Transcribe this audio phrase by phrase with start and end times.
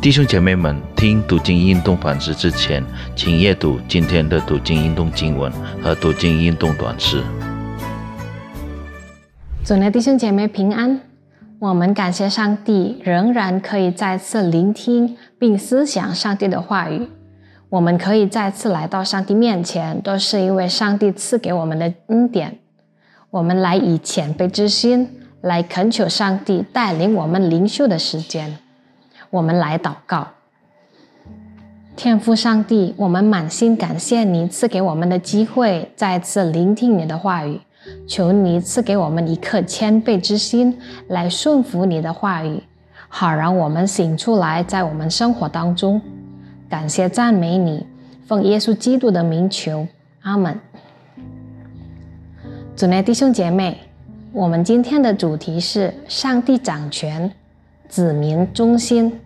[0.00, 2.84] 弟兄姐妹们，听读经运动反思之前，
[3.16, 5.50] 请阅读今天的读经运动经文
[5.82, 7.20] 和读经运动短诗。
[9.64, 11.00] 主内弟兄姐妹平安，
[11.58, 17.08] 我们感谢上帝，仍然可以再次聆听并思想上帝的话语。
[17.68, 22.60] 我们可以再次来到上帝面前，都是因为上帝赐给我们的恩典。
[23.30, 25.08] 我们来以谦卑之心
[25.40, 28.58] 来恳求上帝带领我们灵修的时间。
[29.30, 30.28] 我们来祷告，
[31.94, 37.60] 天父上帝，我们满心感谢你赐给我们的机会，再次聆听你的话语。
[38.06, 42.62] 求你赐给我们一颗谦卑之心，来顺服你的话语，
[43.08, 46.00] 好让我们醒出来，在我们生活当中。
[46.70, 47.86] 感谢赞美你，
[48.26, 49.86] 奉耶稣基督的名求，
[50.22, 50.58] 阿门。
[52.74, 53.78] 主内弟兄姐妹，
[54.32, 57.30] 我们今天的主题是上帝掌权。
[57.88, 59.18] 子民中心。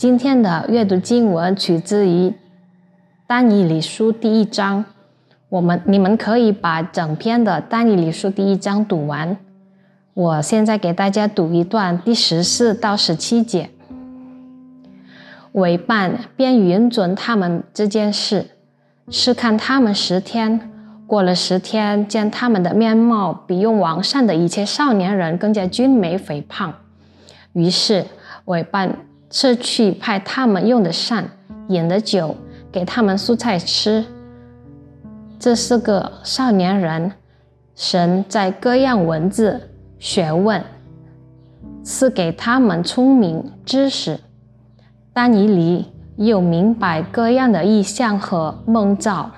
[0.00, 2.32] 今天的阅读经文取自于
[3.26, 4.86] 但以理书第一章。
[5.50, 9.36] 我们你们可以把整篇的但以理书第一章读完。
[10.14, 13.68] 我现在给大家读一段第十四到十七节。
[15.52, 18.46] 委办便允准他们这件事，
[19.10, 20.72] 试看他们十天。
[21.06, 26.72] 过了十天，见他们的面貌比用王善的一切少年人更加俊美肥胖。
[27.52, 28.06] 于是，
[28.46, 28.96] 委办
[29.30, 31.30] 撤去派他们用的膳、
[31.68, 32.36] 饮的酒，
[32.70, 34.04] 给他们蔬菜吃。
[35.38, 37.12] 这四个少年人，
[37.74, 40.62] 神在各样文字、学问
[41.82, 44.20] 赐给他们聪明知识。
[45.12, 49.30] 丹尼里又明白各样的意象和梦兆。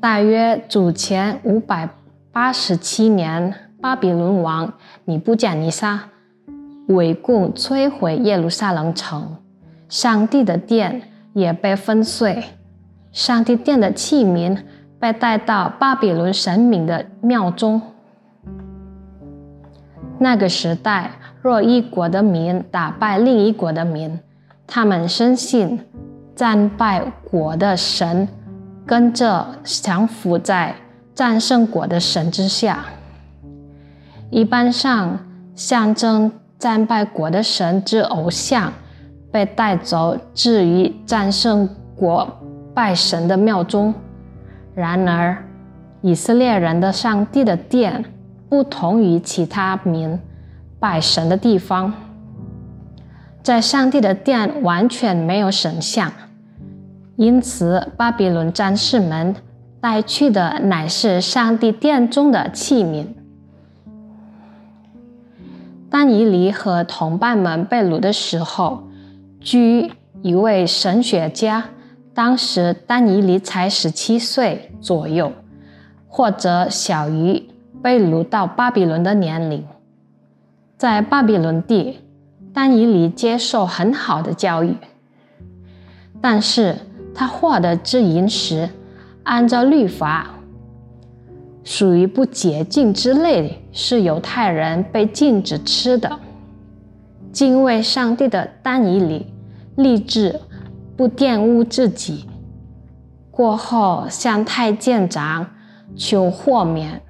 [0.00, 1.88] 大约主前五百
[2.32, 3.54] 八十七年。
[3.82, 4.74] 巴比伦王
[5.06, 6.08] 尼布甲尼撒
[6.88, 9.36] 围攻摧毁耶路撒冷城，
[9.88, 11.02] 上帝的殿
[11.32, 12.44] 也被粉碎，
[13.12, 14.58] 上帝殿的器皿
[14.98, 17.80] 被带到巴比伦神明的庙中。
[20.18, 24.20] 那个时代，若一国的民打败另一国的民，
[24.66, 25.80] 他们深信
[26.34, 28.28] 战败国的神
[28.86, 30.76] 跟着降服在
[31.14, 32.84] 战胜国的神之下。
[34.30, 35.18] 一般上，
[35.54, 38.72] 象征战败国的神之偶像
[39.32, 42.24] 被带走置于战胜国
[42.72, 43.92] 拜神的庙中。
[44.72, 45.44] 然而，
[46.02, 48.04] 以色列人的上帝的殿
[48.48, 50.16] 不同于其他民
[50.78, 51.92] 拜神的地方，
[53.42, 56.12] 在上帝的殿完全没有神像，
[57.16, 59.34] 因此巴比伦战士们
[59.80, 63.06] 带去的乃是上帝殿中的器皿。
[65.92, 68.84] 丹尼里和同伴们被掳的时候，
[69.40, 69.92] 据
[70.22, 71.64] 一位神学家，
[72.14, 75.30] 当时丹尼里才十七岁左右，
[76.08, 77.46] 或者小于
[77.82, 79.66] 被掳到巴比伦的年龄。
[80.78, 82.00] 在巴比伦地，
[82.54, 84.74] 丹尼里接受很好的教育，
[86.22, 86.74] 但是
[87.14, 88.70] 他获得知银时，
[89.24, 90.30] 按照律法。
[91.64, 96.18] 属于不洁净之类，是犹太人被禁止吃的。
[97.32, 99.26] 敬畏上帝的丹尼里
[99.76, 100.40] 立志
[100.96, 102.26] 不玷污自己。
[103.30, 105.46] 过后向太监长
[105.96, 107.00] 求豁免，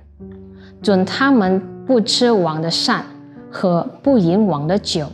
[0.80, 3.04] 准他们不吃王的膳
[3.50, 5.06] 和不饮王的酒。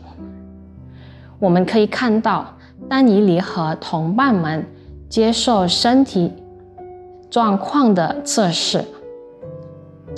[1.39, 2.55] 我们可以看到
[2.89, 4.67] 丹尼里和同伴们
[5.09, 6.33] 接受身体
[7.31, 8.85] 状况的测试。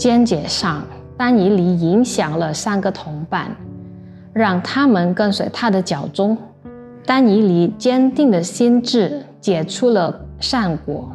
[0.00, 0.82] 间接上，
[1.14, 3.54] 丹尼里影响了三个同伴，
[4.32, 6.38] 让他们跟随他的脚踪。
[7.04, 11.10] 丹尼里坚定的心智结出了善果。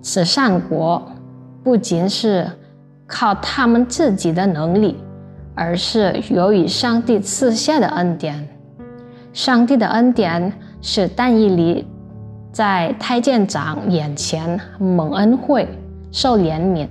[0.00, 1.12] 此善果
[1.62, 2.50] 不仅是
[3.06, 4.96] 靠他们自己的能力，
[5.54, 8.48] 而是由于上帝赐下的恩典。
[9.34, 11.86] 上帝的恩典使丹尼里
[12.50, 15.68] 在太监长眼前蒙恩惠，
[16.10, 16.88] 受怜悯。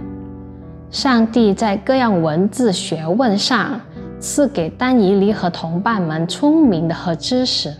[0.91, 3.81] 上帝在各样文字学问上
[4.19, 7.73] 赐给丹尼里和同伴们聪明的和知识。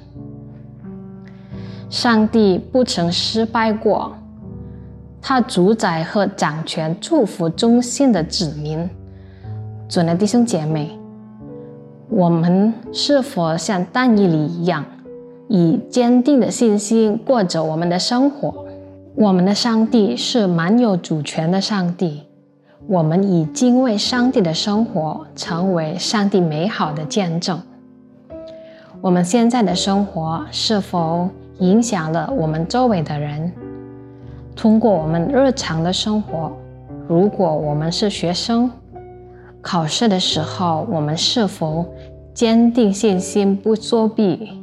[1.90, 4.14] 上帝不曾失败过，
[5.22, 8.90] 他主宰和掌权，祝福忠心的子民。
[9.88, 11.00] 主的弟兄姐妹，
[12.10, 14.84] 我们是否像丹尼里一样，
[15.48, 18.66] 以坚定的信心过着我们的生活？
[19.16, 22.24] 我们的上帝是蛮有主权的上帝。
[22.88, 27.60] 我们以敬畏上帝的生活，成为上帝美好的见证。
[29.02, 31.28] 我们现在的生活是否
[31.60, 33.52] 影响了我们周围的人？
[34.56, 36.52] 通过我们日常的生活，
[37.08, 38.70] 如果我们是学生，
[39.62, 41.86] 考试的时候我们是否
[42.34, 44.62] 坚定信心不作弊？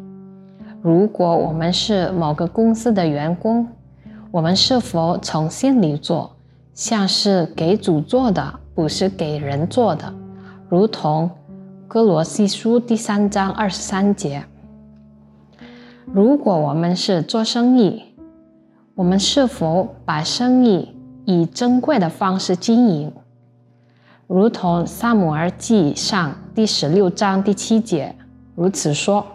[0.81, 3.67] 如果我们是某个公司的员工，
[4.31, 6.35] 我们是否从心里做，
[6.75, 10.15] 像是给主做的，不是给人做的？
[10.71, 11.31] 如同
[11.87, 14.45] 哥罗西书第三章二十三节。
[16.07, 18.03] 如果我们是做生意，
[18.95, 20.97] 我们是否把生意
[21.27, 23.13] 以珍贵的方式经营？
[24.27, 28.17] 如同萨姆尔记上第十六章第七节
[28.55, 29.27] 如此说。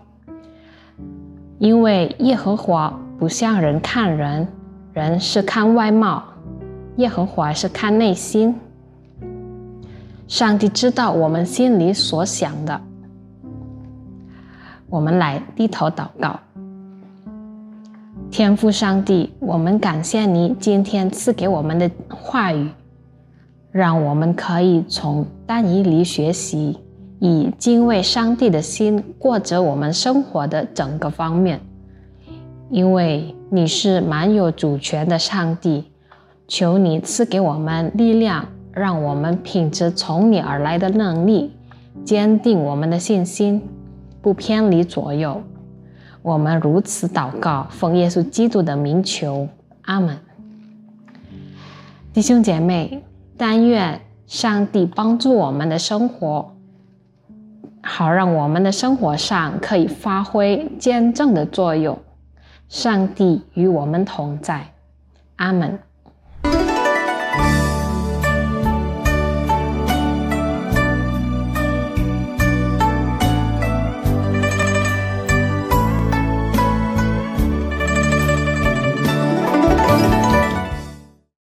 [1.59, 4.47] 因为耶和华不像人看人，
[4.93, 6.23] 人是看外貌，
[6.97, 8.53] 耶和华是看内心。
[10.27, 12.81] 上帝知道我们心里所想的。
[14.89, 16.39] 我们来低头祷告，
[18.31, 22.69] 天父上帝，我们感谢你今天赐给我们的话语，
[23.71, 26.79] 让我们可以从单一里学习。
[27.19, 31.59] 以敬畏上帝的心过着我们生活的整个方面，
[32.69, 35.91] 因为你是蛮有主权的上帝，
[36.47, 41.51] 求你赐给我们力量，让我们凭着从你而来的能力，
[42.05, 43.61] 坚定我们的信心，
[44.21, 45.41] 不偏离左右。
[46.21, 49.47] 我们如此祷告，奉耶稣基督的名求，
[49.83, 50.17] 阿门。
[52.13, 53.03] 弟兄姐妹，
[53.37, 56.53] 但愿上帝帮助我们的生活。
[57.83, 61.99] 好，让我们的生活上可以发挥见证的作用。
[62.69, 64.73] 上帝与我们同在，
[65.35, 65.79] 阿门。